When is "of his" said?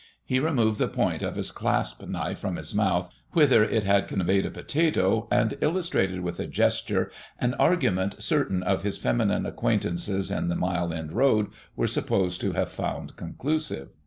1.21-1.51, 8.63-8.97